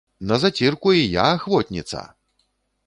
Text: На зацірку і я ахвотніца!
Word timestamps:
На 0.29 0.35
зацірку 0.45 0.93
і 1.01 1.03
я 1.19 1.25
ахвотніца! 1.37 2.01